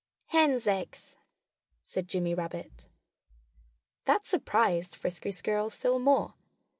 [0.29, 1.15] "Hens' eggs!"
[1.85, 2.87] said Jimmy Rabbit.
[4.05, 6.33] That surprised Frisky Squirrel still more.